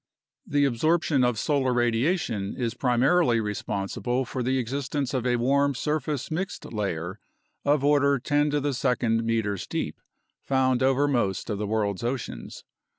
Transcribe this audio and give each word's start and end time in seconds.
The 0.47 0.65
absorption 0.65 1.23
of 1.23 1.37
solar 1.37 1.73
radiation 1.73 2.55
is 2.57 2.73
primarily 2.73 3.39
responsible 3.39 4.25
for 4.25 4.41
the 4.41 4.57
exist 4.57 4.95
ence 4.95 5.13
of 5.13 5.27
a 5.27 5.35
warm 5.35 5.75
surface 5.75 6.31
mixed 6.31 6.73
layer 6.73 7.19
of 7.63 7.83
order 7.83 8.17
10 8.17 8.49
2 8.49 8.63
m 9.05 9.57
deep 9.69 10.01
found 10.41 10.81
over 10.81 11.07
most 11.07 11.51
of 11.51 11.59
the 11.59 11.67
world's 11.67 12.03
oceans. 12.03 12.63